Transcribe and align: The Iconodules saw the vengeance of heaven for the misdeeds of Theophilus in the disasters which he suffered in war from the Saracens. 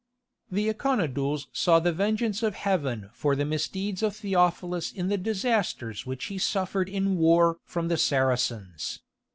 The 0.49 0.67
Iconodules 0.73 1.45
saw 1.53 1.79
the 1.79 1.93
vengeance 1.93 2.41
of 2.41 2.55
heaven 2.55 3.11
for 3.13 3.35
the 3.35 3.45
misdeeds 3.45 4.01
of 4.01 4.15
Theophilus 4.15 4.91
in 4.91 5.09
the 5.09 5.17
disasters 5.19 6.07
which 6.07 6.25
he 6.25 6.39
suffered 6.39 6.89
in 6.89 7.17
war 7.17 7.59
from 7.65 7.87
the 7.87 7.97
Saracens. 7.97 9.01